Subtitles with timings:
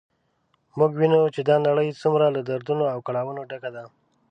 [0.77, 3.83] موږ وینو چې دا نړی څومره له دردونو او کړاوونو ډکه ده